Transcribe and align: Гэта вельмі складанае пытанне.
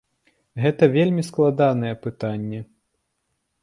Гэта 0.63 0.83
вельмі 0.95 1.27
складанае 1.29 1.93
пытанне. 2.09 2.67